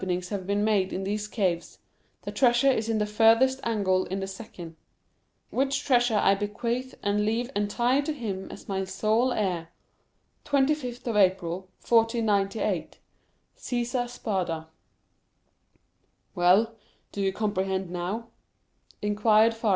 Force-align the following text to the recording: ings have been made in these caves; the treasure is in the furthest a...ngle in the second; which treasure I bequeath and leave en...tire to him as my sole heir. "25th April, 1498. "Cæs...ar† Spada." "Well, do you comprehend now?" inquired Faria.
ings 0.09 0.29
have 0.29 0.47
been 0.47 0.63
made 0.63 0.91
in 0.91 1.03
these 1.03 1.27
caves; 1.27 1.77
the 2.23 2.31
treasure 2.31 2.71
is 2.71 2.89
in 2.89 2.97
the 2.97 3.05
furthest 3.05 3.59
a...ngle 3.59 4.07
in 4.07 4.19
the 4.19 4.25
second; 4.25 4.75
which 5.51 5.83
treasure 5.85 6.15
I 6.17 6.33
bequeath 6.33 6.95
and 7.03 7.23
leave 7.23 7.51
en...tire 7.55 8.01
to 8.05 8.11
him 8.11 8.49
as 8.49 8.67
my 8.67 8.83
sole 8.85 9.31
heir. 9.31 9.67
"25th 10.43 11.15
April, 11.15 11.69
1498. 11.87 12.97
"Cæs...ar† 13.55 14.05
Spada." 14.09 14.69
"Well, 16.33 16.73
do 17.11 17.21
you 17.21 17.31
comprehend 17.31 17.91
now?" 17.91 18.29
inquired 19.03 19.53
Faria. 19.53 19.69